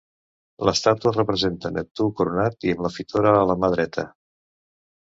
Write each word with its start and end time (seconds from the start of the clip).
L'estàtua 0.69 1.11
representa 1.17 1.71
Neptú 1.77 2.09
coronat 2.23 2.69
i 2.69 2.75
amb 2.77 2.85
la 2.89 2.93
fitora 2.99 3.37
a 3.39 3.47
la 3.53 3.61
mà 3.63 3.73
dreta. 3.79 4.11